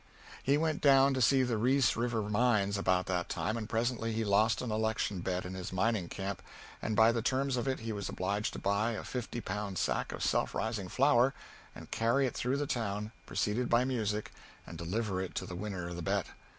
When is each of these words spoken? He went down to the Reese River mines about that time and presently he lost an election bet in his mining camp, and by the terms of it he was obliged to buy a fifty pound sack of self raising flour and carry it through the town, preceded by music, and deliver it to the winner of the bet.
He 0.41 0.57
went 0.57 0.81
down 0.81 1.13
to 1.13 1.45
the 1.45 1.57
Reese 1.57 1.95
River 1.95 2.23
mines 2.23 2.75
about 2.75 3.05
that 3.05 3.29
time 3.29 3.55
and 3.55 3.69
presently 3.69 4.11
he 4.11 4.25
lost 4.25 4.59
an 4.63 4.71
election 4.71 5.19
bet 5.19 5.45
in 5.45 5.53
his 5.53 5.71
mining 5.71 6.09
camp, 6.09 6.41
and 6.81 6.95
by 6.95 7.11
the 7.11 7.21
terms 7.21 7.55
of 7.55 7.67
it 7.67 7.81
he 7.81 7.91
was 7.93 8.09
obliged 8.09 8.53
to 8.53 8.57
buy 8.59 8.93
a 8.93 9.03
fifty 9.03 9.41
pound 9.41 9.77
sack 9.77 10.11
of 10.11 10.23
self 10.23 10.55
raising 10.55 10.89
flour 10.89 11.35
and 11.75 11.91
carry 11.91 12.25
it 12.25 12.33
through 12.33 12.57
the 12.57 12.65
town, 12.65 13.11
preceded 13.27 13.69
by 13.69 13.85
music, 13.85 14.31
and 14.65 14.75
deliver 14.79 15.21
it 15.21 15.35
to 15.35 15.45
the 15.45 15.53
winner 15.55 15.87
of 15.87 15.95
the 15.95 16.01
bet. 16.01 16.25